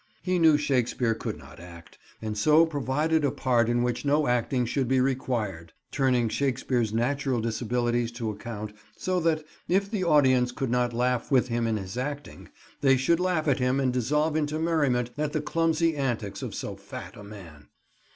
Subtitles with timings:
[0.23, 4.65] He knew Shakespeare could not act, and so provided a part in which no acting
[4.65, 10.71] should be required; turning Shakespeare's natural disabilities to account, so that, if the audience could
[10.71, 14.57] not laugh with him in his acting, they should laugh at him and dissolve into
[14.57, 17.67] merriment at the clumsy antics of so fat a man!